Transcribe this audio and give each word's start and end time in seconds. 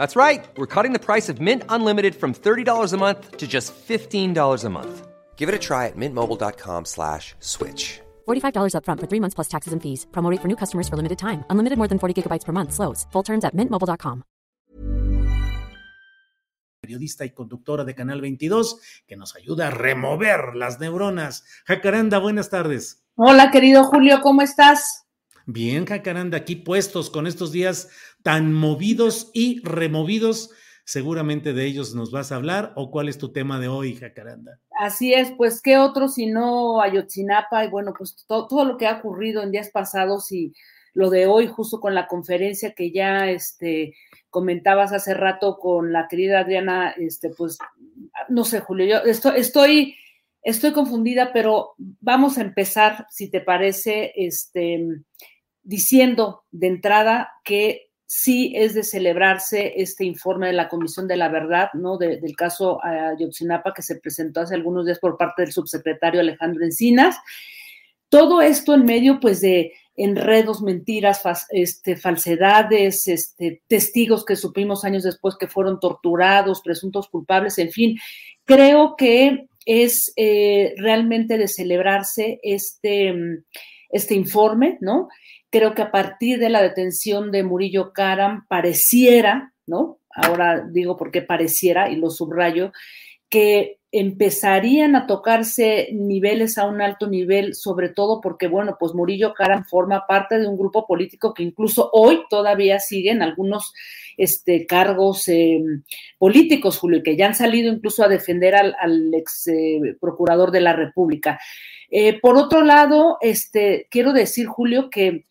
That's 0.00 0.16
right. 0.16 0.48
We're 0.56 0.74
cutting 0.74 0.94
the 0.94 0.98
price 0.98 1.28
of 1.28 1.42
Mint 1.42 1.62
Unlimited 1.68 2.14
from 2.14 2.32
$30 2.32 2.94
a 2.94 2.96
month 2.96 3.36
to 3.36 3.46
just 3.46 3.74
$15 3.74 4.64
a 4.64 4.70
month. 4.70 5.06
Give 5.36 5.48
it 5.50 5.54
a 5.54 5.58
try 5.58 5.88
at 5.88 5.96
mintmobile.com 5.96 6.86
slash 6.86 7.34
switch. 7.40 8.00
$45 8.26 8.72
upfront 8.72 9.00
for 9.00 9.06
three 9.06 9.20
months 9.20 9.34
plus 9.34 9.48
taxes 9.48 9.74
and 9.74 9.82
fees. 9.82 10.06
Promo 10.10 10.30
rate 10.30 10.40
for 10.40 10.48
new 10.48 10.56
customers 10.56 10.88
for 10.88 10.96
limited 10.96 11.18
time. 11.18 11.44
Unlimited 11.50 11.76
more 11.76 11.88
than 11.88 11.98
40 11.98 12.14
gigabytes 12.16 12.46
per 12.46 12.52
month. 12.52 12.72
Slows. 12.72 13.06
Full 13.12 13.24
terms 13.24 13.44
at 13.44 13.54
mintmobile.com. 13.54 14.22
Periodista 16.80 17.26
y 17.26 17.30
conductora 17.34 17.84
de 17.84 17.94
Canal 17.94 18.22
22 18.22 18.80
que 19.06 19.16
nos 19.16 19.36
ayuda 19.36 19.68
a 19.68 19.70
remover 19.70 20.56
las 20.56 20.80
neuronas. 20.80 21.44
Jacaranda, 21.66 22.18
buenas 22.18 22.48
tardes. 22.48 23.04
Hola, 23.16 23.50
querido 23.50 23.84
Julio, 23.84 24.22
¿cómo 24.22 24.40
estás? 24.40 24.99
Bien, 25.52 25.84
Jacaranda, 25.84 26.38
aquí 26.38 26.54
puestos 26.54 27.10
con 27.10 27.26
estos 27.26 27.50
días 27.50 27.88
tan 28.22 28.52
movidos 28.52 29.32
y 29.34 29.60
removidos. 29.64 30.50
Seguramente 30.84 31.52
de 31.52 31.64
ellos 31.64 31.92
nos 31.92 32.12
vas 32.12 32.30
a 32.30 32.36
hablar 32.36 32.72
o 32.76 32.92
cuál 32.92 33.08
es 33.08 33.18
tu 33.18 33.32
tema 33.32 33.58
de 33.58 33.66
hoy, 33.66 33.96
Jacaranda. 33.96 34.60
Así 34.78 35.12
es, 35.12 35.32
pues 35.32 35.60
qué 35.60 35.76
otro 35.76 36.06
si 36.06 36.26
no 36.26 36.80
Ayotzinapa 36.80 37.64
y 37.64 37.68
bueno, 37.68 37.92
pues 37.98 38.14
todo, 38.28 38.64
lo 38.64 38.76
que 38.76 38.86
ha 38.86 38.98
ocurrido 38.98 39.42
en 39.42 39.50
días 39.50 39.70
pasados 39.70 40.30
y 40.30 40.54
lo 40.94 41.10
de 41.10 41.26
hoy 41.26 41.48
justo 41.48 41.80
con 41.80 41.96
la 41.96 42.06
conferencia 42.06 42.72
que 42.72 42.92
ya 42.92 43.28
este 43.28 43.96
comentabas 44.28 44.92
hace 44.92 45.14
rato 45.14 45.58
con 45.58 45.92
la 45.92 46.06
querida 46.06 46.40
Adriana, 46.40 46.90
este 46.90 47.30
pues 47.30 47.58
no 48.28 48.44
sé, 48.44 48.60
Julio, 48.60 48.86
yo 48.86 48.98
estoy 49.32 49.96
estoy 50.42 50.72
confundida, 50.72 51.32
pero 51.32 51.74
vamos 51.78 52.38
a 52.38 52.42
empezar, 52.42 53.06
si 53.10 53.30
te 53.30 53.40
parece, 53.40 54.12
este 54.16 55.02
diciendo 55.62 56.44
de 56.50 56.66
entrada 56.68 57.30
que 57.44 57.90
sí 58.06 58.52
es 58.56 58.74
de 58.74 58.82
celebrarse 58.82 59.74
este 59.76 60.04
informe 60.04 60.48
de 60.48 60.52
la 60.52 60.68
Comisión 60.68 61.06
de 61.06 61.16
la 61.16 61.28
Verdad, 61.28 61.68
¿no? 61.74 61.96
del 61.96 62.34
caso 62.36 62.84
Ayotzinapa 62.84 63.72
que 63.72 63.82
se 63.82 64.00
presentó 64.00 64.40
hace 64.40 64.56
algunos 64.56 64.84
días 64.84 64.98
por 64.98 65.16
parte 65.16 65.42
del 65.42 65.52
subsecretario 65.52 66.20
Alejandro 66.20 66.64
Encinas. 66.64 67.16
Todo 68.08 68.42
esto 68.42 68.74
en 68.74 68.84
medio, 68.84 69.20
pues, 69.20 69.40
de 69.40 69.72
enredos, 69.94 70.60
mentiras, 70.60 71.22
este, 71.50 71.94
falsedades, 71.94 73.06
este, 73.06 73.62
testigos 73.68 74.24
que 74.24 74.34
supimos 74.34 74.84
años 74.84 75.04
después 75.04 75.36
que 75.38 75.46
fueron 75.46 75.78
torturados, 75.78 76.62
presuntos 76.62 77.08
culpables, 77.08 77.58
en 77.58 77.70
fin. 77.70 77.96
Creo 78.44 78.96
que 78.96 79.46
es 79.66 80.12
eh, 80.16 80.74
realmente 80.78 81.38
de 81.38 81.46
celebrarse 81.46 82.40
este, 82.42 83.14
este 83.90 84.14
informe, 84.14 84.78
¿no? 84.80 85.08
Creo 85.50 85.74
que 85.74 85.82
a 85.82 85.90
partir 85.90 86.38
de 86.38 86.48
la 86.48 86.62
detención 86.62 87.30
de 87.32 87.42
Murillo 87.42 87.92
Karam 87.92 88.46
pareciera, 88.48 89.52
¿no? 89.66 89.98
Ahora 90.10 90.64
digo 90.68 90.96
porque 90.96 91.22
pareciera 91.22 91.90
y 91.90 91.96
lo 91.96 92.10
subrayo, 92.10 92.72
que 93.28 93.78
empezarían 93.92 94.94
a 94.94 95.06
tocarse 95.06 95.88
niveles 95.92 96.58
a 96.58 96.66
un 96.66 96.80
alto 96.80 97.08
nivel, 97.08 97.54
sobre 97.54 97.88
todo 97.88 98.20
porque, 98.20 98.46
bueno, 98.46 98.76
pues 98.78 98.94
Murillo 98.94 99.34
Karam 99.34 99.64
forma 99.64 100.06
parte 100.06 100.38
de 100.38 100.46
un 100.46 100.56
grupo 100.56 100.86
político 100.86 101.34
que 101.34 101.42
incluso 101.42 101.90
hoy 101.92 102.20
todavía 102.28 102.78
siguen 102.78 103.20
algunos 103.22 103.72
este, 104.16 104.66
cargos 104.66 105.26
eh, 105.28 105.60
políticos, 106.18 106.78
Julio, 106.78 107.02
que 107.02 107.16
ya 107.16 107.26
han 107.26 107.34
salido 107.34 107.72
incluso 107.72 108.04
a 108.04 108.08
defender 108.08 108.54
al, 108.54 108.76
al 108.78 109.12
ex 109.14 109.48
eh, 109.48 109.80
procurador 110.00 110.52
de 110.52 110.60
la 110.60 110.72
República. 110.72 111.40
Eh, 111.90 112.20
por 112.20 112.36
otro 112.36 112.62
lado, 112.62 113.18
este, 113.20 113.88
quiero 113.90 114.12
decir, 114.12 114.46
Julio, 114.46 114.88
que 114.90 115.26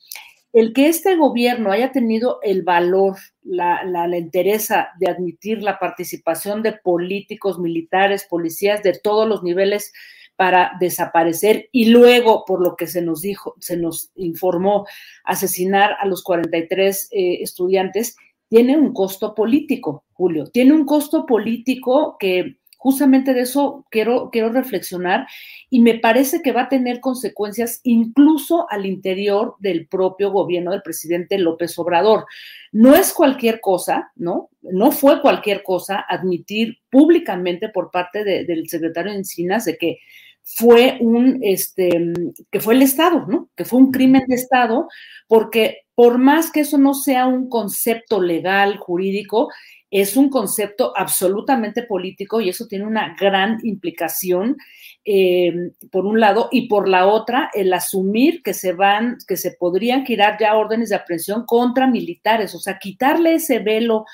el 0.51 0.73
que 0.73 0.87
este 0.87 1.15
gobierno 1.15 1.71
haya 1.71 1.91
tenido 1.91 2.39
el 2.41 2.63
valor, 2.63 3.17
la, 3.43 3.83
la, 3.83 4.07
de 4.07 5.09
admitir 5.09 5.61
la 5.61 5.77
participación 5.77 6.63
de 6.63 6.73
políticos, 6.73 7.59
militares, 7.59 8.25
policías 8.29 8.81
de 8.81 8.99
todos 8.99 9.27
los 9.27 9.43
niveles 9.43 9.93
para 10.35 10.71
desaparecer 10.79 11.67
y 11.71 11.89
luego, 11.89 12.45
por 12.45 12.61
lo 12.61 12.75
que 12.75 12.87
se 12.87 13.01
nos 13.01 13.21
dijo, 13.21 13.55
se 13.59 13.77
nos 13.77 14.11
informó, 14.15 14.87
asesinar 15.23 15.97
a 15.99 16.05
los 16.07 16.23
43 16.23 17.09
eh, 17.11 17.37
estudiantes, 17.41 18.15
tiene 18.47 18.77
un 18.77 18.93
costo 18.93 19.35
político, 19.35 20.05
Julio. 20.13 20.47
Tiene 20.47 20.73
un 20.73 20.85
costo 20.85 21.25
político 21.25 22.15
que 22.19 22.57
justamente 22.79 23.33
de 23.33 23.41
eso 23.41 23.85
quiero, 23.91 24.29
quiero 24.31 24.53
reflexionar 24.53 25.27
y 25.69 25.81
me 25.81 25.99
parece 25.99 26.41
que 26.41 26.53
va 26.53 26.63
a 26.63 26.69
tener 26.69 27.01
consecuencias 27.01 27.81
incluso 27.83 28.67
al 28.71 28.85
interior 28.85 29.55
del 29.59 29.85
propio 29.85 30.31
gobierno 30.31 30.71
del 30.71 30.81
presidente 30.81 31.37
López 31.37 31.77
Obrador. 31.77 32.25
No 32.71 32.95
es 32.95 33.13
cualquier 33.13 33.59
cosa, 33.59 34.13
¿no? 34.15 34.49
No 34.61 34.93
fue 34.93 35.21
cualquier 35.21 35.61
cosa 35.61 36.05
admitir 36.07 36.77
públicamente 36.89 37.67
por 37.67 37.91
parte 37.91 38.23
de, 38.23 38.45
del 38.45 38.69
secretario 38.69 39.11
de 39.11 39.19
Encinas 39.19 39.65
de 39.65 39.77
que 39.77 39.97
fue 40.41 40.97
un, 41.01 41.39
este, 41.43 42.13
que 42.49 42.61
fue 42.61 42.75
el 42.75 42.81
Estado, 42.81 43.25
¿no? 43.27 43.49
Que 43.57 43.65
fue 43.65 43.79
un 43.79 43.91
crimen 43.91 44.23
de 44.25 44.35
Estado, 44.35 44.87
porque 45.27 45.81
por 45.99 46.17
más 46.17 46.49
que 46.49 46.61
eso 46.61 46.77
no 46.77 46.93
sea 46.93 47.25
un 47.25 47.49
concepto 47.49 48.21
legal, 48.21 48.77
jurídico, 48.77 49.49
es 49.91 50.15
un 50.15 50.29
concepto 50.29 50.93
absolutamente 50.95 51.83
político 51.83 52.39
y 52.39 52.47
eso 52.47 52.67
tiene 52.67 52.85
una 52.85 53.17
gran 53.19 53.57
implicación, 53.63 54.55
eh, 55.03 55.51
por 55.91 56.05
un 56.05 56.21
lado, 56.21 56.47
y 56.53 56.69
por 56.69 56.87
la 56.87 57.05
otra, 57.05 57.51
el 57.53 57.73
asumir 57.73 58.41
que 58.43 58.53
se 58.53 58.71
van, 58.71 59.17
que 59.27 59.35
se 59.35 59.57
podrían 59.59 60.05
girar 60.05 60.37
ya 60.39 60.55
órdenes 60.55 60.87
de 60.87 60.95
aprehensión 60.95 61.45
contra 61.45 61.85
militares, 61.85 62.55
o 62.55 62.59
sea, 62.59 62.79
quitarle 62.79 63.33
ese 63.33 63.59
velo 63.59 64.05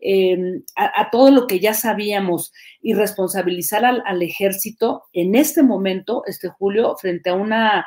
eh, 0.00 0.62
a, 0.76 1.10
todo 1.10 1.30
lo 1.30 1.46
que 1.46 1.60
ya 1.60 1.74
sabíamos 1.74 2.54
y 2.80 2.94
responsabilizar 2.94 3.84
al 3.84 4.22
ejército 4.22 5.02
en 5.12 5.34
este 5.34 5.62
momento, 5.62 6.22
este 6.24 6.48
Julio, 6.48 6.96
frente 6.98 7.28
a 7.28 7.34
una 7.34 7.84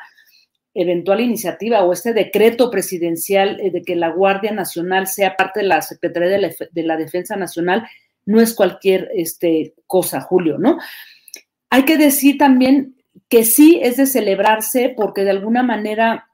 eventual 0.77 1.21
iniciativa 1.21 1.83
o 1.83 1.91
este 1.91 2.13
decreto 2.13 2.69
presidencial 2.69 3.59
eh, 3.59 3.71
de 3.71 3.81
que 3.81 3.95
la 3.95 4.09
Guardia 4.09 4.51
Nacional 4.51 5.07
sea 5.07 5.35
parte 5.35 5.62
de 5.62 5.68
la 5.68 5.81
Secretaría 5.81 6.29
de 6.29 6.38
la, 6.39 6.50
de 6.71 6.83
la, 6.83 6.97
Defensa 6.97 7.35
Nacional 7.35 7.88
no 8.25 8.39
es 8.39 8.53
cualquier 8.53 9.09
este, 9.13 9.74
cosa, 9.85 10.21
Julio, 10.21 10.57
¿no? 10.57 10.77
Hay 11.69 11.83
que 11.83 11.97
decir 11.97 12.38
también 12.38 12.95
que 13.29 13.44
sí 13.44 13.79
es 13.81 13.97
de 13.97 14.06
celebrarse 14.06 14.94
porque 14.95 15.24
de 15.24 15.31
alguna 15.31 15.63
manera 15.63 16.29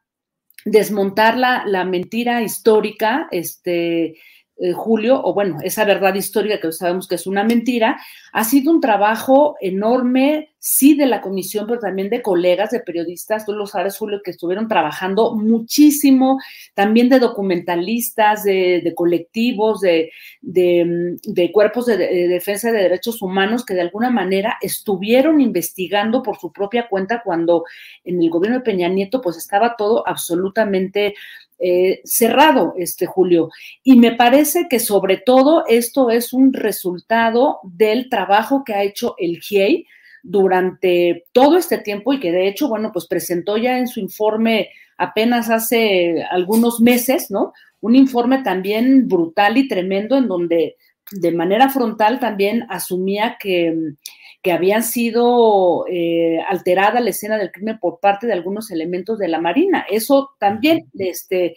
desmontar 0.65 1.37
la, 1.37 1.63
la 1.65 1.85
mentira 1.85 2.41
histórica 2.41 3.27
este, 3.31 4.15
eh, 4.57 4.71
Julio, 4.73 5.19
o 5.23 5.33
bueno, 5.33 5.57
esa 5.63 5.83
verdad 5.83 6.13
histórica 6.13 6.59
que 6.59 6.71
sabemos 6.71 7.07
que 7.07 7.15
es 7.15 7.25
una 7.25 7.43
mentira, 7.43 7.99
ha 8.31 8.43
sido 8.43 8.71
un 8.71 8.81
trabajo 8.81 9.55
enorme, 9.59 10.52
sí, 10.65 10.95
de 10.95 11.07
la 11.07 11.19
comisión, 11.19 11.68
pero 11.68 11.81
también 11.81 12.10
de 12.10 12.21
colegas, 12.21 12.71
de 12.71 12.80
periodistas, 12.80 13.45
tú 13.45 13.51
lo 13.51 13.68
sabes, 13.68 13.98
Julio, 13.98 14.21
que 14.24 14.31
estuvieron 14.31 14.69
trabajando 14.69 15.36
muchísimo, 15.36 16.39
también 16.74 17.10
de 17.10 17.19
documentalistas, 17.19 18.45
de, 18.45 18.94
colectivos, 18.95 19.81
de, 19.81 20.10
de, 20.42 21.51
cuerpos 21.51 21.88
de, 21.88 21.98
defensa 22.30 22.71
de 22.71 22.81
derechos 22.81 23.21
humanos 23.21 23.65
que 23.65 23.74
de 23.74 23.81
alguna 23.81 24.10
manera 24.10 24.57
estuvieron 24.62 25.42
investigando 25.42 26.24
por 26.24 26.39
su 26.39 26.54
propia 26.54 26.88
cuenta 26.88 27.21
cuando 27.25 27.65
en 28.06 28.21
el 28.21 28.30
gobierno 28.30 28.60
de 28.60 28.63
Peña 28.63 28.88
Nieto 28.88 29.19
pues 29.19 29.36
estaba 29.36 29.75
todo 29.75 30.07
absolutamente 30.07 31.13
eh, 31.60 32.00
cerrado, 32.06 32.74
este 32.77 33.06
Julio. 33.06 33.50
Y 33.83 33.98
me 33.98 34.15
parece 34.15 34.68
que 34.69 34.80
sobre 34.80 35.18
todo 35.18 35.65
esto 35.68 36.10
es 36.10 36.31
un 36.31 36.54
resultado 36.54 37.60
del 37.63 38.07
trabajo 38.07 38.63
que 38.63 38.74
ha 38.74 38.83
hecho 38.83 39.15
el 39.18 39.42
GIEI 39.42 39.88
durante 40.23 41.25
todo 41.33 41.57
este 41.57 41.77
tiempo 41.77 42.13
y 42.13 42.19
que 42.19 42.31
de 42.31 42.47
hecho, 42.47 42.67
bueno, 42.69 42.91
pues 42.91 43.07
presentó 43.07 43.57
ya 43.57 43.77
en 43.77 43.87
su 43.87 43.99
informe 43.99 44.69
apenas 44.97 45.49
hace 45.49 46.23
algunos 46.31 46.79
meses, 46.79 47.29
¿no? 47.29 47.53
Un 47.81 47.95
informe 47.95 48.41
también 48.41 49.07
brutal 49.07 49.57
y 49.57 49.67
tremendo 49.67 50.17
en 50.17 50.27
donde 50.27 50.77
de 51.11 51.31
manera 51.33 51.69
frontal 51.69 52.19
también 52.19 52.65
asumía 52.69 53.37
que 53.39 53.95
que 54.43 54.51
habían 54.51 54.83
sido 54.83 55.85
eh, 55.89 56.39
alterada 56.49 56.99
la 56.99 57.11
escena 57.11 57.37
del 57.37 57.51
crimen 57.51 57.79
por 57.79 58.01
parte 58.01 58.27
de 58.27 58.33
algunos 58.33 58.71
elementos 58.71 59.17
de 59.17 59.29
la 59.29 59.39
Marina. 59.39 59.85
Eso 59.89 60.31
también, 60.37 60.89
este, 60.99 61.55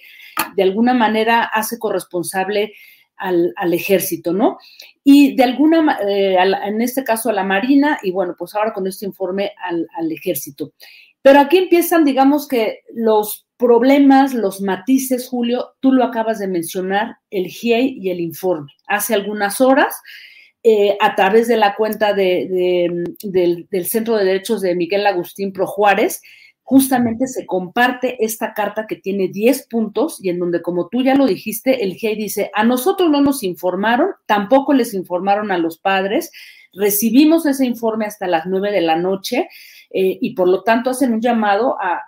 de 0.55 0.63
alguna 0.63 0.95
manera, 0.95 1.43
hace 1.43 1.81
corresponsable 1.81 2.75
al, 3.17 3.53
ejército, 3.73 4.33
¿no? 4.33 4.59
Y 5.05 5.37
de 5.37 5.45
alguna, 5.45 5.99
eh, 6.07 6.37
en 6.65 6.83
este 6.83 7.05
caso 7.05 7.31
a 7.31 7.33
la 7.33 7.45
Marina, 7.45 7.99
y 8.03 8.11
bueno, 8.11 8.35
pues 8.39 8.55
ahora 8.55 8.73
con 8.73 8.87
este 8.87 9.07
informe 9.07 9.53
al, 9.63 9.87
al 9.97 10.13
ejército. 10.13 10.73
Pero 11.23 11.41
aquí 11.41 11.59
empiezan, 11.59 12.05
digamos 12.05 12.47
que 12.47 12.81
los 12.95 13.47
problemas, 13.57 14.35
los 14.35 14.61
matices, 14.61 15.29
Julio, 15.29 15.75
tú 15.81 15.93
lo 15.93 16.05
acabas 16.05 16.39
de 16.39 16.47
mencionar, 16.47 17.17
el 17.31 17.47
GIEI 17.47 17.99
y 18.01 18.11
el 18.11 18.21
informe. 18.21 18.73
Hace 18.87 19.15
algunas 19.15 19.61
horas 19.61 20.01
eh, 20.69 20.97
a 21.01 21.15
través 21.15 21.47
de 21.47 21.57
la 21.57 21.77
cuenta 21.77 22.13
del, 22.13 23.05
Centro 23.85 24.17
de 24.17 24.25
Derechos 24.25 24.61
de 24.63 24.75
Miguel 24.75 25.07
Agustín 25.07 25.53
Pro 25.53 25.65
Juárez, 25.65 26.21
justamente 26.69 27.29
se 27.29 27.47
comparte 27.47 28.25
esta 28.25 28.53
carta 28.53 28.89
que 28.89 28.97
tiene 28.97 29.29
10 29.29 29.69
puntos 29.69 30.19
y 30.21 30.31
en 30.31 30.41
donde, 30.41 30.63
como 30.63 30.89
tú 30.89 31.01
ya 31.01 31.15
lo 31.15 31.25
dijiste, 31.25 31.85
el 31.85 31.95
GIEI 31.95 32.17
dice, 32.17 32.51
a 32.55 32.65
nosotros 32.65 33.09
no 33.09 33.21
nos 33.21 33.45
informaron, 33.45 34.09
tampoco 34.27 34.75
les 34.75 34.93
informaron 34.93 35.53
a 35.53 35.59
los 35.59 35.79
padres, 35.79 36.33
recibimos 36.73 37.47
ese 37.47 37.65
informe 37.65 38.07
hasta 38.07 38.27
las 38.27 38.47
9 38.47 38.73
de 38.73 38.81
la 38.81 38.97
noche. 38.97 39.49
Eh, 39.91 40.19
y 40.21 40.35
por 40.35 40.49
lo 40.49 40.65
tanto 40.65 40.91
hacen 40.91 41.15
un 41.15 41.21
llamado 41.21 41.77
a, 41.81 42.03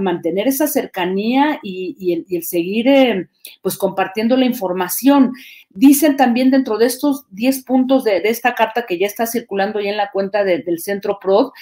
mantener 0.00 0.48
esa 0.48 0.66
cercanía 0.66 1.60
y, 1.62 2.24
el, 2.28 2.42
seguir 2.42 2.88
eh, 2.88 3.28
pues 3.62 3.78
compartiendo 3.78 4.36
la 4.36 4.44
información. 4.44 5.32
Dicen 5.68 6.16
también 6.16 6.50
dentro 6.50 6.78
de 6.78 6.86
estos 6.86 7.26
10 7.30 7.64
puntos 7.64 8.02
de, 8.02 8.20
esta 8.24 8.56
carta 8.56 8.84
que 8.86 8.98
ya 8.98 9.06
está 9.06 9.28
circulando 9.28 9.80
ya 9.80 9.90
en 9.90 9.96
la 9.96 10.10
cuenta 10.10 10.42
del 10.42 10.80
Centro 10.80 11.20
PROD, 11.20 11.52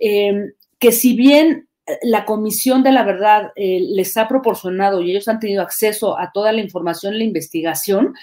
eh, 0.00 0.54
que 0.78 0.90
si 0.90 1.14
bien 1.14 1.67
la 2.02 2.24
Comisión 2.24 2.82
de 2.82 2.92
la 2.92 3.02
Verdad 3.02 3.52
les 3.56 4.16
ha 4.16 4.28
proporcionado 4.28 5.00
y 5.00 5.10
ellos 5.10 5.28
han 5.28 5.40
tenido 5.40 5.62
acceso 5.62 6.18
a 6.18 6.32
toda 6.32 6.52
la 6.52 6.60
información, 6.60 7.18
la 7.18 7.24
investigación, 7.24 8.14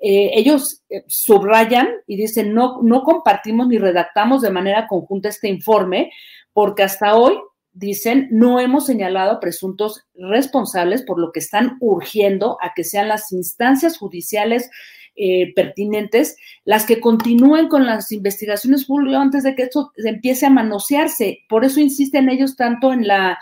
ellos 0.00 0.82
subrayan 1.06 1.88
y 2.06 2.16
dicen, 2.16 2.54
no, 2.54 2.80
no 2.82 3.02
compartimos 3.02 3.68
ni 3.68 3.78
redactamos 3.78 4.40
de 4.40 4.50
manera 4.50 4.86
conjunta 4.86 5.28
este 5.28 5.48
informe, 5.48 6.10
porque 6.52 6.82
hasta 6.82 7.16
hoy, 7.16 7.38
dicen, 7.72 8.28
no 8.30 8.58
hemos 8.58 8.86
señalado 8.86 9.38
presuntos 9.40 10.06
responsables, 10.14 11.02
por 11.02 11.20
lo 11.20 11.32
que 11.32 11.40
están 11.40 11.76
urgiendo 11.80 12.56
a 12.62 12.72
que 12.74 12.82
sean 12.82 13.08
las 13.08 13.30
instancias 13.30 13.98
judiciales 13.98 14.70
eh, 15.16 15.52
pertinentes 15.54 16.36
las 16.64 16.86
que 16.86 17.00
continúen 17.00 17.68
con 17.68 17.86
las 17.86 18.12
investigaciones, 18.12 18.86
Julio, 18.86 19.18
antes 19.18 19.42
de 19.42 19.54
que 19.54 19.64
esto 19.64 19.92
empiece 19.96 20.46
a 20.46 20.50
manosearse. 20.50 21.40
Por 21.48 21.64
eso 21.64 21.80
insisten 21.80 22.30
ellos 22.30 22.56
tanto 22.56 22.92
en 22.92 23.06
la 23.06 23.38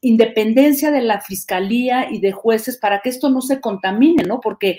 independencia 0.00 0.90
de 0.90 1.02
la 1.02 1.20
fiscalía 1.20 2.10
y 2.10 2.20
de 2.20 2.32
jueces 2.32 2.78
para 2.78 3.00
que 3.00 3.08
esto 3.10 3.30
no 3.30 3.40
se 3.40 3.60
contamine, 3.60 4.22
¿no? 4.24 4.40
Porque 4.40 4.78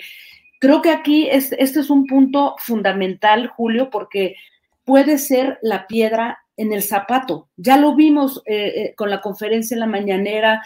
creo 0.60 0.82
que 0.82 0.90
aquí 0.90 1.28
es, 1.28 1.52
este 1.52 1.80
es 1.80 1.90
un 1.90 2.06
punto 2.06 2.54
fundamental, 2.58 3.48
Julio, 3.48 3.90
porque 3.90 4.36
puede 4.84 5.18
ser 5.18 5.58
la 5.62 5.86
piedra 5.86 6.38
en 6.56 6.72
el 6.72 6.82
zapato. 6.82 7.48
Ya 7.56 7.76
lo 7.76 7.94
vimos 7.94 8.42
eh, 8.46 8.66
eh, 8.76 8.94
con 8.96 9.10
la 9.10 9.20
conferencia 9.20 9.74
en 9.74 9.80
la 9.80 9.86
mañanera, 9.86 10.62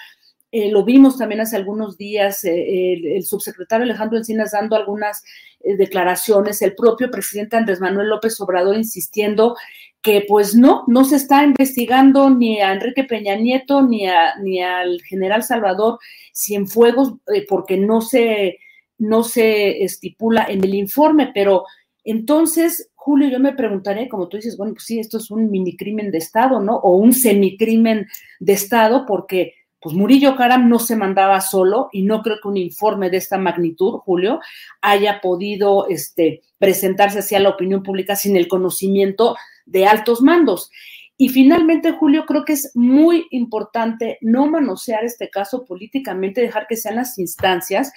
eh, 0.57 0.71
lo 0.71 0.85
vimos 0.85 1.19
también 1.19 1.41
hace 1.41 1.57
algunos 1.57 1.99
días, 1.99 2.45
el, 2.45 3.25
subsecretario 3.25 3.83
Alejandro 3.83 4.19
Encinas 4.19 4.53
dando 4.53 4.77
algunas 4.77 5.25
declaraciones, 5.59 6.63
el 6.63 6.77
propio 6.77 7.11
presidente 7.11 7.57
Andrés 7.57 7.81
Manuel 7.81 8.09
López 8.09 8.41
Obrador 8.41 8.77
insistiendo 8.77 9.57
que 10.01 10.25
pues 10.29 10.55
no, 10.55 10.85
no 10.87 11.05
se 11.05 11.17
está 11.17 11.43
investigando 11.43 12.31
ni 12.31 12.61
a 12.61 12.73
Enrique 12.73 13.03
Peña 13.03 13.35
Nieto 13.35 13.83
ni, 13.83 14.07
a, 14.07 14.37
ni 14.37 14.63
al 14.63 15.03
general 15.03 15.43
Salvador 15.43 15.99
Cienfuegos 16.33 17.15
porque 17.49 17.77
no 17.77 18.01
se, 18.01 18.61
no 18.97 19.25
se 19.25 19.83
estipula 19.83 20.47
en 20.49 20.63
el 20.63 20.77
informe, 20.77 21.33
pero 21.35 21.65
entonces 22.05 22.93
Julio, 22.95 23.29
yo 23.29 23.41
me 23.41 23.55
preguntaré, 23.55 24.09
como 24.09 24.29
tú 24.29 24.37
dices, 24.37 24.57
bueno, 24.57 24.75
pues 24.75 24.85
sí, 24.85 25.01
esto 25.01 25.19
es 25.19 25.33
un 25.33 25.51
mini 25.51 25.77
crimen 25.77 26.13
de 26.13 26.19
Estado, 26.19 26.61
¿no? 26.61 26.77
O 26.77 26.97
un 26.97 27.13
semicrimen 27.13 28.07
de 28.39 28.53
Estado, 28.55 29.05
porque 29.05 29.53
pues 29.85 29.95
Murillo 29.95 30.35
Caram 30.35 30.71
no 30.71 30.79
se 30.79 30.97
mandaba 30.97 31.43
solo 31.43 31.91
y 31.93 32.05
no 32.05 32.23
creo 32.23 32.39
que 32.41 32.49
un 32.49 32.57
informe 32.57 33.11
de 33.11 33.19
esta 33.19 33.37
magnitud, 33.37 33.99
Julio, 33.99 34.41
haya 34.81 35.21
podido 35.21 35.87
este, 35.91 36.41
presentarse 36.57 37.19
hacia 37.19 37.39
la 37.39 37.51
opinión 37.51 37.83
pública 37.83 38.17
sin 38.17 38.35
el 38.39 38.49
conocimiento 38.49 39.37
de 39.67 39.85
altos 39.85 40.23
mandos. 40.23 40.71
Y 41.19 41.29
finalmente, 41.29 41.93
Julio, 41.93 42.25
creo 42.25 42.47
que 42.47 42.55
es 42.55 42.71
muy 42.75 43.27
importante 43.31 44.17
no 44.23 44.47
manosear 44.47 45.05
este 45.05 45.29
caso 45.29 45.67
políticamente, 45.67 46.41
dejar 46.41 46.67
que 46.67 46.79
sean 46.79 46.97
las 46.97 47.19
instancias, 47.19 47.93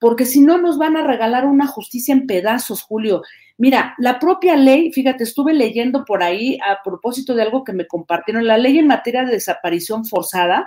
porque 0.00 0.26
si 0.26 0.40
no 0.40 0.58
nos 0.58 0.78
van 0.78 0.96
a 0.96 1.06
regalar 1.06 1.46
una 1.46 1.68
justicia 1.68 2.12
en 2.12 2.26
pedazos, 2.26 2.82
Julio. 2.82 3.22
Mira, 3.56 3.94
la 3.98 4.18
propia 4.18 4.56
ley, 4.56 4.90
fíjate, 4.92 5.22
estuve 5.22 5.54
leyendo 5.54 6.04
por 6.04 6.24
ahí 6.24 6.58
a 6.68 6.82
propósito 6.82 7.36
de 7.36 7.42
algo 7.42 7.62
que 7.62 7.72
me 7.72 7.86
compartieron, 7.86 8.48
la 8.48 8.58
ley 8.58 8.78
en 8.78 8.88
materia 8.88 9.24
de 9.24 9.30
desaparición 9.30 10.04
forzada, 10.04 10.66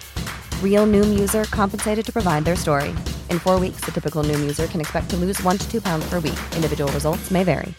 Real 0.63 0.87
Noom 0.87 1.19
user 1.19 1.43
compensated 1.51 2.03
to 2.03 2.11
provide 2.11 2.43
their 2.43 2.55
story. 2.55 2.89
In 3.29 3.37
four 3.37 3.59
weeks, 3.59 3.81
the 3.85 3.91
typical 3.91 4.23
Noom 4.23 4.39
user 4.39 4.65
can 4.65 4.81
expect 4.81 5.11
to 5.11 5.17
lose 5.17 5.39
one 5.43 5.59
to 5.59 5.71
two 5.71 5.81
pounds 5.81 6.09
per 6.09 6.19
week. 6.19 6.39
Individual 6.55 6.91
results 6.91 7.29
may 7.29 7.43
vary. 7.43 7.75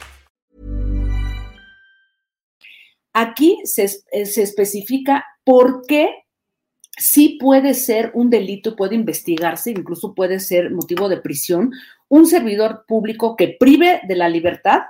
Aquí 3.15 3.61
se, 3.65 3.89
se 3.89 4.43
especifica 4.43 5.25
por 5.45 5.83
qué 5.87 6.23
sí 6.97 7.39
puede 7.41 7.75
ser 7.75 8.11
un 8.15 8.31
delito, 8.31 8.75
puede 8.75 8.95
investigarse, 8.95 9.71
incluso 9.71 10.15
puede 10.15 10.41
ser 10.41 10.71
motivo 10.71 11.09
de 11.09 11.19
prisión, 11.19 11.73
un 12.09 12.27
servidor 12.27 12.85
público 12.87 13.37
que 13.37 13.57
prive 13.59 14.01
de 14.09 14.17
la 14.17 14.29
libertad 14.29 14.83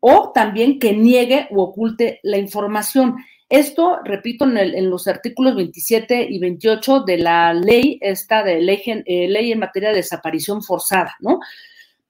o 0.00 0.32
también 0.32 0.78
que 0.78 0.94
niegue 0.94 1.48
o 1.50 1.62
oculte 1.62 2.20
la 2.22 2.38
información. 2.38 3.16
Esto, 3.48 4.00
repito, 4.04 4.44
en, 4.44 4.90
los 4.90 5.06
artículos 5.06 5.54
27 5.54 6.26
y 6.28 6.38
28 6.40 7.00
de 7.00 7.18
la 7.18 7.54
ley, 7.54 7.98
esta 8.00 8.42
de 8.42 8.60
ley, 8.60 8.82
eh, 8.86 9.28
ley 9.28 9.52
en 9.52 9.60
materia 9.60 9.90
de 9.90 9.96
desaparición 9.96 10.62
forzada, 10.62 11.14
¿no? 11.20 11.38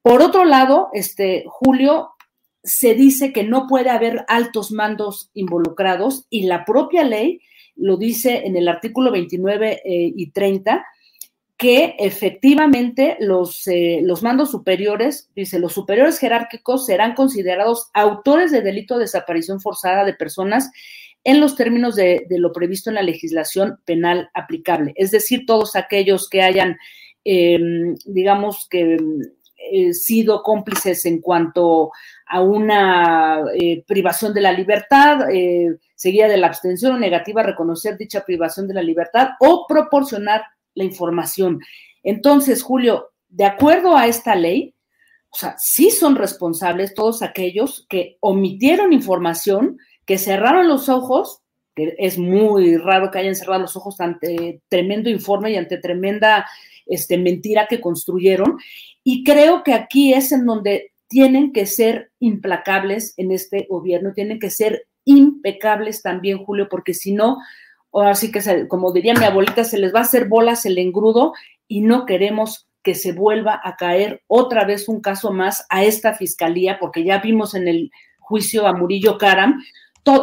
Por 0.01 0.23
otro 0.23 0.45
lado, 0.45 0.89
este, 0.95 1.45
Julio, 1.47 2.13
se 2.63 2.95
dice 2.95 3.33
que 3.33 3.45
no 3.45 3.67
puede 3.67 3.91
haber 3.91 4.25
altos 4.29 4.73
mandos 4.73 5.31
involucrados 5.35 6.27
y 6.31 6.45
la 6.45 6.65
propia 6.65 7.05
ley 7.05 7.41
lo 7.77 7.97
dice 7.97 8.43
en 8.47 8.57
el 8.57 8.69
artículo 8.69 9.13
29 9.13 9.83
eh, 9.85 10.13
y 10.17 10.31
30, 10.31 10.85
que 11.57 11.97
efectivamente 11.99 13.17
los, 13.21 13.67
eh, 13.67 14.01
los 14.03 14.23
mandos 14.23 14.51
superiores, 14.51 15.31
dice, 15.35 15.59
los 15.59 15.73
superiores 15.73 16.19
jerárquicos 16.19 16.87
serán 16.87 17.15
considerados 17.15 17.91
autores 17.95 18.51
de 18.51 18.63
delito 18.63 18.95
de 18.95 19.03
desaparición 19.03 19.61
forzada 19.61 20.05
de 20.05 20.15
personas 20.15 20.71
en 21.27 21.41
los 21.41 21.57
términos 21.57 21.97
de, 21.97 22.25
lo 22.31 22.53
previsto 22.53 22.89
en 22.89 22.95
la 22.95 23.03
legislación 23.03 23.81
penal 23.85 24.31
aplicable. 24.33 24.93
Es 24.95 25.11
decir, 25.11 25.45
todos 25.45 25.75
aquellos 25.75 26.29
que 26.29 26.41
hayan, 26.41 26.79
em, 27.25 27.97
digamos 28.05 28.69
que 28.71 28.97
eh, 29.73 29.93
sido 29.93 30.45
cómplices 30.45 31.05
en 31.05 31.21
cuanto 31.21 31.91
a 32.29 32.41
una 32.43 33.43
eh, 33.61 33.83
privación 33.89 34.35
de 34.35 34.41
la 34.41 34.53
libertad, 34.53 35.29
eh, 35.29 35.77
seguida 35.97 36.29
de 36.29 36.37
la 36.37 36.47
abstención 36.47 36.95
o 36.95 36.99
negativa 37.01 37.41
a 37.41 37.47
reconocer 37.47 37.99
dicha 37.99 38.25
privación 38.25 38.69
de 38.69 38.75
la 38.75 38.83
libertad 38.83 39.31
o 39.41 39.67
proporcionar 39.69 40.45
la 40.75 40.85
información. 40.85 41.59
Entonces, 42.05 42.63
Julio, 42.63 43.11
de 43.29 43.47
acuerdo 43.47 43.97
a 43.97 44.07
esta 44.07 44.37
ley, 44.37 44.77
o 45.31 45.37
sea, 45.37 45.57
sí 45.59 45.91
son 45.91 46.15
responsables 46.15 46.95
todos 46.95 47.21
aquellos 47.23 47.85
que 47.89 48.17
omitieron 48.21 48.93
información 48.93 49.79
que 50.07 50.19
cerraron 50.19 50.69
los 50.69 50.89
ojos, 50.89 51.43
que 51.75 51.95
es 51.99 52.17
muy 52.17 52.77
raro 52.77 53.11
que 53.11 53.19
hayan 53.19 53.35
cerrado 53.35 53.61
los 53.61 53.77
ojos 53.77 54.01
ante 54.01 54.63
tremendo 54.69 55.11
informe 55.11 55.51
y 55.51 55.57
ante 55.57 55.77
tremenda 55.77 56.47
este, 56.87 57.19
mentira 57.19 57.67
que 57.67 57.81
construyeron. 57.81 58.59
Y 59.05 59.25
creo 59.25 59.63
que 59.63 59.75
aquí 59.75 60.15
es 60.15 60.33
en 60.33 60.47
donde 60.47 60.93
tienen 61.09 61.53
que 61.53 61.67
ser 61.67 62.11
implacables 62.19 63.15
en 63.17 63.31
este 63.31 63.67
gobierno, 63.69 64.13
tienen 64.15 64.39
que 64.39 64.51
ser 64.51 64.87
impecables 65.05 66.03
también, 66.03 66.39
Julio, 66.39 66.69
porque 66.69 66.95
si 66.95 67.13
no, 67.13 67.39
ahora 67.93 68.15
sí 68.15 68.33
que, 68.33 68.67
como 68.69 68.93
diría 68.93 69.15
mi 69.15 69.25
abuelita, 69.25 69.65
se 69.65 69.79
les 69.79 69.95
va 69.95 70.01
a 70.01 70.03
hacer 70.03 70.29
bolas 70.29 70.67
el 70.67 70.79
engrudo 70.79 71.33
y 71.69 71.81
no 71.81 72.07
queremos 72.07 72.67
que 72.83 72.95
se 72.95 73.13
vuelva 73.13 73.61
a 73.63 73.77
caer 73.77 74.23
otra 74.29 74.65
vez 74.65 74.89
un 74.89 75.01
caso 75.01 75.33
más 75.33 75.67
a 75.69 75.85
esta 75.85 76.15
fiscalía, 76.15 76.79
porque 76.79 77.05
ya 77.05 77.19
vimos 77.19 77.55
en 77.55 77.69
el 77.69 77.91
juicio 78.19 78.67
a 78.67 78.73
Murillo 78.73 79.19
Karam 79.19 79.61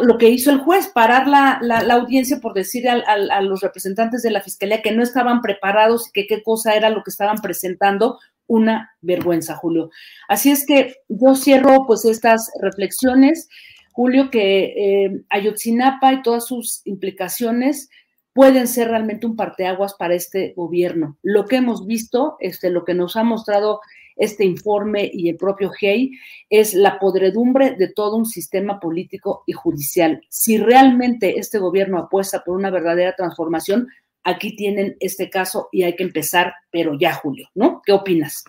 lo 0.02 0.18
que 0.18 0.30
hizo 0.30 0.50
el 0.50 0.58
juez, 0.58 0.88
parar 0.88 1.28
la, 1.28 1.58
audiencia 1.92 2.40
por 2.40 2.54
decir 2.54 2.88
a, 2.88 3.40
los 3.42 3.60
representantes 3.60 4.22
de 4.22 4.30
la 4.30 4.40
fiscalía 4.40 4.82
que 4.82 4.92
no 4.92 5.02
estaban 5.02 5.42
preparados 5.42 6.08
y 6.08 6.12
que 6.12 6.26
qué 6.26 6.42
cosa 6.42 6.74
era 6.74 6.90
lo 6.90 7.02
que 7.02 7.10
estaban 7.10 7.38
presentando, 7.38 8.18
una 8.46 8.94
vergüenza, 9.00 9.56
Julio. 9.56 9.90
Así 10.28 10.50
es 10.50 10.66
que 10.66 10.96
yo 11.08 11.34
cierro 11.34 11.86
pues 11.86 12.04
estas 12.04 12.50
reflexiones, 12.60 13.48
Julio, 13.92 14.30
que 14.30 15.04
eh, 15.04 15.22
Ayotzinapa 15.30 16.12
y 16.12 16.22
todas 16.22 16.46
sus 16.46 16.82
implicaciones 16.84 17.88
pueden 18.32 18.66
ser 18.66 18.88
realmente 18.88 19.26
un 19.26 19.36
parteaguas 19.36 19.94
para 19.94 20.14
este 20.14 20.52
gobierno. 20.56 21.16
Lo 21.22 21.46
que 21.46 21.56
hemos 21.56 21.86
visto, 21.86 22.36
este, 22.40 22.70
lo 22.70 22.84
que 22.84 22.94
nos 22.94 23.16
ha 23.16 23.22
mostrado 23.22 23.80
este 24.16 24.44
informe 24.44 25.10
y 25.12 25.28
el 25.28 25.36
propio 25.36 25.70
GEI 25.70 26.12
es 26.50 26.74
la 26.74 26.98
podredumbre 26.98 27.76
de 27.76 27.88
todo 27.88 28.16
un 28.16 28.26
sistema 28.26 28.78
político 28.80 29.42
y 29.46 29.52
judicial. 29.52 30.20
Si 30.28 30.58
realmente 30.58 31.38
este 31.38 31.58
gobierno 31.58 31.98
apuesta 31.98 32.42
por 32.44 32.56
una 32.56 32.70
verdadera 32.70 33.14
transformación, 33.16 33.88
aquí 34.22 34.56
tienen 34.56 34.96
este 35.00 35.30
caso 35.30 35.68
y 35.72 35.82
hay 35.82 35.96
que 35.96 36.04
empezar, 36.04 36.54
pero 36.70 36.98
ya, 36.98 37.14
Julio, 37.14 37.48
¿no? 37.54 37.82
¿Qué 37.84 37.92
opinas? 37.92 38.44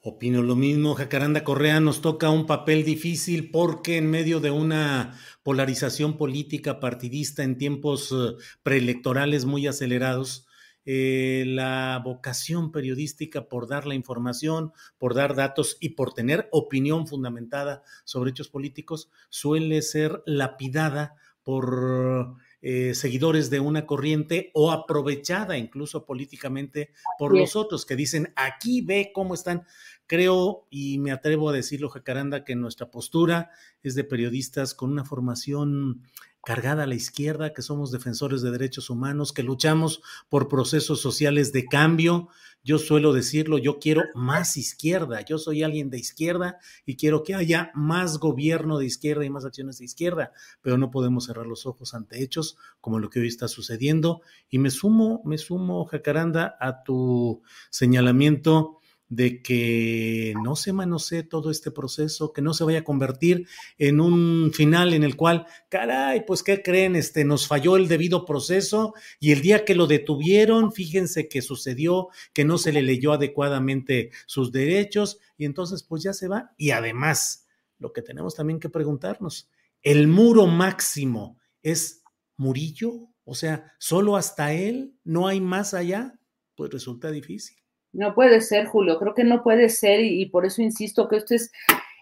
Opino 0.00 0.42
lo 0.42 0.54
mismo, 0.54 0.94
Jacaranda 0.94 1.42
Correa 1.42 1.80
nos 1.80 2.00
toca 2.00 2.30
un 2.30 2.46
papel 2.46 2.84
difícil 2.84 3.50
porque 3.50 3.96
en 3.98 4.08
medio 4.08 4.38
de 4.38 4.50
una 4.50 5.18
polarización 5.42 6.16
política 6.16 6.78
partidista 6.78 7.42
en 7.42 7.58
tiempos 7.58 8.12
eh, 8.12 8.36
preelectorales 8.62 9.44
muy 9.44 9.66
acelerados, 9.66 10.47
eh, 10.90 11.44
la 11.46 12.00
vocación 12.02 12.72
periodística 12.72 13.46
por 13.46 13.68
dar 13.68 13.86
la 13.86 13.94
información, 13.94 14.72
por 14.96 15.12
dar 15.12 15.34
datos 15.34 15.76
y 15.80 15.90
por 15.90 16.14
tener 16.14 16.48
opinión 16.50 17.06
fundamentada 17.06 17.82
sobre 18.04 18.30
hechos 18.30 18.48
políticos 18.48 19.10
suele 19.28 19.82
ser 19.82 20.22
lapidada 20.24 21.14
por 21.42 22.36
eh, 22.62 22.94
seguidores 22.94 23.50
de 23.50 23.60
una 23.60 23.84
corriente 23.84 24.50
o 24.54 24.72
aprovechada 24.72 25.58
incluso 25.58 26.06
políticamente 26.06 26.90
por 27.18 27.36
los 27.36 27.54
otros 27.54 27.84
que 27.84 27.94
dicen 27.94 28.32
aquí 28.34 28.80
ve 28.80 29.10
cómo 29.14 29.34
están. 29.34 29.66
Creo 30.06 30.66
y 30.70 30.98
me 31.00 31.12
atrevo 31.12 31.50
a 31.50 31.52
decirlo, 31.52 31.90
Jacaranda, 31.90 32.46
que 32.46 32.56
nuestra 32.56 32.90
postura 32.90 33.50
es 33.82 33.94
de 33.94 34.04
periodistas 34.04 34.72
con 34.72 34.90
una 34.90 35.04
formación 35.04 36.02
cargada 36.48 36.84
a 36.84 36.86
la 36.86 36.94
izquierda, 36.94 37.52
que 37.52 37.60
somos 37.60 37.90
defensores 37.90 38.40
de 38.40 38.50
derechos 38.50 38.88
humanos, 38.88 39.34
que 39.34 39.42
luchamos 39.42 40.00
por 40.30 40.48
procesos 40.48 40.98
sociales 40.98 41.52
de 41.52 41.66
cambio. 41.66 42.30
Yo 42.64 42.78
suelo 42.78 43.12
decirlo, 43.12 43.58
yo 43.58 43.78
quiero 43.78 44.04
más 44.14 44.56
izquierda, 44.56 45.20
yo 45.20 45.36
soy 45.36 45.62
alguien 45.62 45.90
de 45.90 45.98
izquierda 45.98 46.56
y 46.86 46.96
quiero 46.96 47.22
que 47.22 47.34
haya 47.34 47.70
más 47.74 48.16
gobierno 48.16 48.78
de 48.78 48.86
izquierda 48.86 49.26
y 49.26 49.28
más 49.30 49.44
acciones 49.44 49.76
de 49.76 49.84
izquierda, 49.84 50.32
pero 50.62 50.78
no 50.78 50.90
podemos 50.90 51.26
cerrar 51.26 51.44
los 51.44 51.66
ojos 51.66 51.92
ante 51.92 52.22
hechos 52.22 52.56
como 52.80 52.98
lo 52.98 53.10
que 53.10 53.20
hoy 53.20 53.28
está 53.28 53.46
sucediendo. 53.46 54.22
Y 54.48 54.58
me 54.58 54.70
sumo, 54.70 55.20
me 55.26 55.36
sumo, 55.36 55.84
Jacaranda, 55.84 56.56
a 56.60 56.82
tu 56.82 57.42
señalamiento 57.68 58.78
de 59.08 59.42
que 59.42 60.34
no 60.42 60.54
se 60.54 60.72
manosee 60.72 61.22
todo 61.22 61.50
este 61.50 61.70
proceso, 61.70 62.32
que 62.32 62.42
no 62.42 62.52
se 62.52 62.64
vaya 62.64 62.80
a 62.80 62.84
convertir 62.84 63.46
en 63.78 64.00
un 64.00 64.52
final 64.52 64.92
en 64.92 65.02
el 65.02 65.16
cual, 65.16 65.46
caray, 65.68 66.26
pues 66.26 66.42
¿qué 66.42 66.62
creen? 66.62 66.94
Este, 66.94 67.24
nos 67.24 67.46
falló 67.46 67.76
el 67.76 67.88
debido 67.88 68.24
proceso 68.24 68.94
y 69.18 69.32
el 69.32 69.40
día 69.40 69.64
que 69.64 69.74
lo 69.74 69.86
detuvieron, 69.86 70.72
fíjense 70.72 71.28
que 71.28 71.42
sucedió 71.42 72.08
que 72.32 72.44
no 72.44 72.58
se 72.58 72.72
le 72.72 72.82
leyó 72.82 73.12
adecuadamente 73.12 74.10
sus 74.26 74.52
derechos 74.52 75.18
y 75.36 75.44
entonces 75.44 75.82
pues 75.82 76.02
ya 76.02 76.12
se 76.12 76.28
va. 76.28 76.52
Y 76.56 76.70
además, 76.70 77.46
lo 77.78 77.92
que 77.92 78.02
tenemos 78.02 78.34
también 78.34 78.60
que 78.60 78.68
preguntarnos, 78.68 79.48
¿el 79.82 80.06
muro 80.08 80.46
máximo 80.46 81.38
es 81.62 82.02
Murillo? 82.36 83.08
O 83.24 83.34
sea, 83.34 83.72
¿solo 83.78 84.16
hasta 84.16 84.52
él? 84.52 84.98
¿No 85.04 85.28
hay 85.28 85.40
más 85.40 85.74
allá? 85.74 86.18
Pues 86.54 86.70
resulta 86.70 87.10
difícil. 87.10 87.56
No 87.92 88.14
puede 88.14 88.40
ser, 88.40 88.66
Julio, 88.66 88.98
creo 88.98 89.14
que 89.14 89.24
no 89.24 89.42
puede 89.42 89.68
ser 89.68 90.00
y, 90.00 90.26
por 90.26 90.46
eso 90.46 90.62
insisto 90.62 91.08
que 91.08 91.16
este 91.16 91.36
es, 91.36 91.52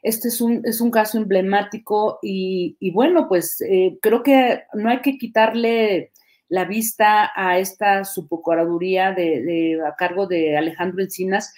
este 0.02 0.28
es, 0.28 0.40
un, 0.40 0.62
es 0.64 0.81
un 0.81 0.90
caso 0.90 1.19
emblemático 1.19 2.19
y, 2.23 2.90
bueno, 2.93 3.28
pues 3.28 3.61
eh, 3.62 3.99
creo 4.02 4.23
que 4.23 4.62
no 4.75 4.90
hay 4.90 5.00
que 5.00 5.19
quitarle 5.19 6.12
la 6.49 6.64
vista 6.64 7.31
a 7.35 7.59
esta 7.59 8.05
subprocuraduría 8.05 9.12
de, 9.12 9.81
a 9.87 9.95
cargo 9.97 10.26
de 10.26 10.57
Alejandro 10.57 11.02
Encinas. 11.02 11.52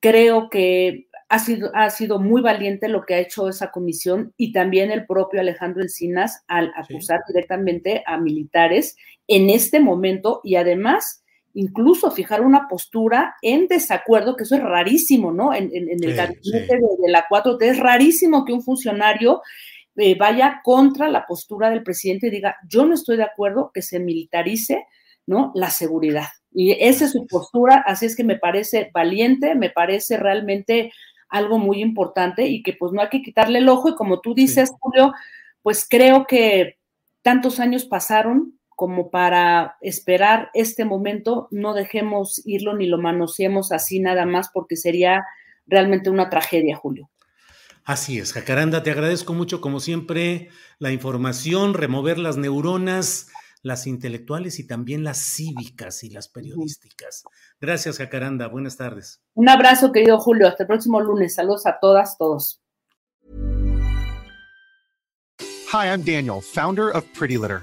Creo 0.00 0.50
que 0.50 1.06
ha 1.28 1.38
sido, 1.38 1.70
ha 1.74 1.88
sido 1.90 2.18
muy 2.18 2.42
valiente 2.42 2.88
lo 2.88 3.04
que 3.04 3.14
ha 3.14 3.20
hecho 3.20 3.48
esa 3.48 3.70
comisión 3.70 4.34
y 4.36 4.52
también 4.52 4.90
el 4.90 5.06
propio 5.06 5.40
Alejandro 5.40 5.82
Encinas 5.82 6.44
al 6.46 6.72
acusar 6.76 7.20
directamente 7.26 8.02
a 8.06 8.18
militares 8.18 8.96
en 9.26 9.48
este 9.48 9.80
momento 9.80 10.40
y 10.44 10.56
además 10.56 11.23
incluso 11.54 12.10
fijar 12.10 12.42
una 12.42 12.68
postura 12.68 13.36
en 13.40 13.68
desacuerdo, 13.68 14.36
que 14.36 14.42
eso 14.42 14.56
es 14.56 14.62
rarísimo, 14.62 15.32
¿no? 15.32 15.54
En, 15.54 15.70
el 15.72 16.14
gabinete 16.14 16.76
de, 16.76 17.10
la 17.10 17.26
4T 17.28 17.62
es 17.62 17.78
rarísimo 17.78 18.44
que 18.44 18.52
un 18.52 18.62
funcionario 18.62 19.40
eh, 19.96 20.16
vaya 20.18 20.60
contra 20.64 21.08
la 21.08 21.26
postura 21.26 21.70
del 21.70 21.84
presidente 21.84 22.26
y 22.26 22.30
diga, 22.30 22.56
yo 22.68 22.84
no 22.84 22.94
estoy 22.94 23.16
de 23.16 23.22
acuerdo 23.22 23.70
que 23.72 23.82
se 23.82 24.00
militarice, 24.00 24.86
¿no? 25.26 25.52
La 25.54 25.70
seguridad. 25.70 26.26
Y 26.52 26.72
esa 26.72 27.04
es 27.04 27.12
su 27.12 27.26
postura, 27.26 27.84
así 27.86 28.06
es 28.06 28.16
que 28.16 28.24
me 28.24 28.36
parece 28.36 28.90
valiente, 28.92 29.54
me 29.54 29.70
parece 29.70 30.16
realmente 30.16 30.92
algo 31.28 31.58
muy 31.58 31.80
importante 31.80 32.46
y 32.46 32.62
que 32.62 32.74
pues 32.74 32.92
no 32.92 33.00
hay 33.02 33.08
que 33.08 33.22
quitarle 33.22 33.58
el 33.58 33.68
ojo 33.68 33.88
y 33.88 33.94
como 33.94 34.20
tú 34.20 34.34
dices, 34.34 34.70
Julio, 34.80 35.12
pues 35.62 35.86
creo 35.88 36.26
que 36.26 36.78
tantos 37.22 37.58
años 37.58 37.86
pasaron, 37.86 38.58
como 38.76 39.10
para 39.10 39.76
esperar 39.80 40.50
este 40.54 40.84
momento, 40.84 41.48
no 41.50 41.74
dejemos 41.74 42.42
irlo 42.44 42.76
ni 42.76 42.86
lo 42.86 42.98
manoseemos 42.98 43.72
así 43.72 44.00
nada 44.00 44.26
más 44.26 44.50
porque 44.52 44.76
sería 44.76 45.24
realmente 45.66 46.10
una 46.10 46.30
tragedia, 46.30 46.76
Julio. 46.76 47.10
Así 47.84 48.18
es, 48.18 48.32
Jacaranda, 48.32 48.82
te 48.82 48.90
agradezco 48.90 49.34
mucho 49.34 49.60
como 49.60 49.78
siempre 49.78 50.48
la 50.78 50.90
información, 50.90 51.74
remover 51.74 52.18
las 52.18 52.38
neuronas, 52.38 53.28
las 53.62 53.86
intelectuales 53.86 54.58
y 54.58 54.66
también 54.66 55.04
las 55.04 55.18
cívicas 55.18 56.02
y 56.02 56.10
las 56.10 56.28
periodísticas. 56.28 57.24
Gracias, 57.60 57.98
Jacaranda, 57.98 58.48
buenas 58.48 58.76
tardes. 58.76 59.22
Un 59.34 59.48
abrazo, 59.48 59.92
querido 59.92 60.18
Julio, 60.18 60.48
hasta 60.48 60.62
el 60.62 60.66
próximo 60.66 61.00
lunes. 61.00 61.34
Saludos 61.34 61.66
a 61.66 61.78
todas, 61.78 62.16
todos. 62.16 62.62
Hi, 65.72 65.88
I'm 65.88 66.04
Daniel, 66.04 66.40
founder 66.40 66.90
of 66.94 67.04
Pretty 67.18 67.36
Litter. 67.36 67.62